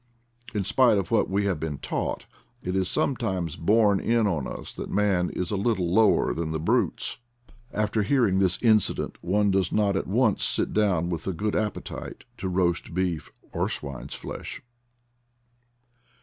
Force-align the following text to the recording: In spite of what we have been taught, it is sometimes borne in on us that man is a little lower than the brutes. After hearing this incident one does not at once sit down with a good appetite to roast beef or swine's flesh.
In 0.55 0.63
spite 0.63 0.97
of 0.97 1.11
what 1.11 1.29
we 1.29 1.45
have 1.45 1.59
been 1.59 1.77
taught, 1.77 2.25
it 2.63 2.75
is 2.75 2.89
sometimes 2.89 3.55
borne 3.55 3.99
in 3.99 4.25
on 4.25 4.47
us 4.47 4.73
that 4.73 4.89
man 4.89 5.29
is 5.29 5.51
a 5.51 5.55
little 5.55 5.93
lower 5.93 6.33
than 6.33 6.49
the 6.49 6.59
brutes. 6.59 7.19
After 7.71 8.01
hearing 8.01 8.39
this 8.39 8.59
incident 8.63 9.19
one 9.21 9.51
does 9.51 9.71
not 9.71 9.95
at 9.95 10.07
once 10.07 10.43
sit 10.43 10.73
down 10.73 11.09
with 11.09 11.27
a 11.27 11.33
good 11.33 11.55
appetite 11.55 12.23
to 12.37 12.49
roast 12.49 12.95
beef 12.95 13.31
or 13.53 13.69
swine's 13.69 14.15
flesh. 14.15 14.63